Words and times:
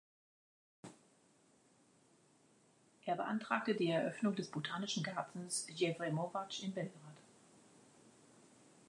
Er 3.05 3.13
beantragte 3.15 3.75
die 3.75 3.91
Eröffnung 3.91 4.33
des 4.35 4.49
Botanischen 4.49 5.03
Gartens 5.03 5.67
„Jevremovac“ 5.69 6.63
in 6.63 6.73
Belgrad. 6.73 7.17